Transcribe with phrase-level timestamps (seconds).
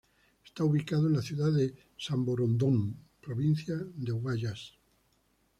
[0.43, 4.75] Está ubicado en la ciudad de Samborondón, provincia de Guayas.